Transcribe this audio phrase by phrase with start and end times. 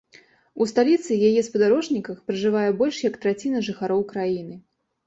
[0.63, 4.61] У сталіцы і яе спадарожніках пражывае больш як траціна жыхароў краіны.